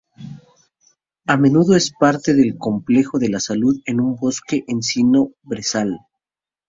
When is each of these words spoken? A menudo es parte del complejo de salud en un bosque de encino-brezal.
A 1.27 1.37
menudo 1.37 1.75
es 1.75 1.91
parte 1.91 2.33
del 2.33 2.57
complejo 2.57 3.19
de 3.19 3.39
salud 3.39 3.79
en 3.85 4.01
un 4.01 4.15
bosque 4.15 4.63
de 4.67 4.73
encino-brezal. 4.73 5.99